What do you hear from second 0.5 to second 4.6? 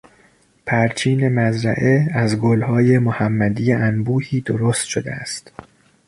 پرچین مزرعه از گلهای محمدی انبوهی